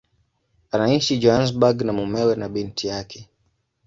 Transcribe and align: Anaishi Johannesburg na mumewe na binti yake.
Anaishi 0.73 1.17
Johannesburg 1.21 1.77
na 1.83 1.91
mumewe 1.93 2.33
na 2.35 2.47
binti 2.49 2.87
yake. 2.87 3.29